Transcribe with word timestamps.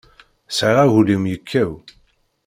Sɛiɣ 0.57 0.77
aglim 0.83 1.23
yekkaw. 1.31 1.71